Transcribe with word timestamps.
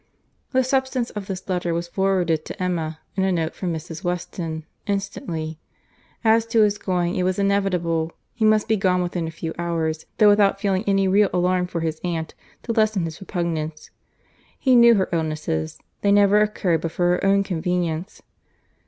The 0.51 0.63
substance 0.63 1.11
of 1.11 1.27
this 1.27 1.47
letter 1.47 1.75
was 1.75 1.87
forwarded 1.87 2.43
to 2.45 2.59
Emma, 2.63 2.97
in 3.15 3.23
a 3.23 3.31
note 3.31 3.53
from 3.53 3.71
Mrs. 3.71 4.03
Weston, 4.03 4.65
instantly. 4.87 5.59
As 6.23 6.43
to 6.47 6.63
his 6.63 6.79
going, 6.79 7.15
it 7.17 7.21
was 7.21 7.37
inevitable. 7.37 8.11
He 8.33 8.43
must 8.43 8.67
be 8.67 8.77
gone 8.77 9.03
within 9.03 9.27
a 9.27 9.29
few 9.29 9.53
hours, 9.59 10.07
though 10.17 10.29
without 10.29 10.59
feeling 10.59 10.83
any 10.87 11.07
real 11.07 11.29
alarm 11.31 11.67
for 11.67 11.81
his 11.81 12.01
aunt, 12.03 12.33
to 12.63 12.73
lessen 12.73 13.05
his 13.05 13.21
repugnance. 13.21 13.91
He 14.57 14.75
knew 14.75 14.95
her 14.95 15.07
illnesses; 15.11 15.77
they 16.01 16.11
never 16.11 16.41
occurred 16.41 16.81
but 16.81 16.93
for 16.93 17.05
her 17.11 17.23
own 17.23 17.43
convenience. 17.43 18.23